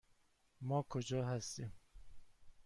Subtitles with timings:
[0.61, 1.71] ما کجا هستیم؟